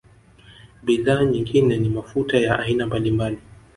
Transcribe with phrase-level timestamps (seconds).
[0.83, 3.37] Bidhaa nyingine ni mafuta ya aina mbalimbali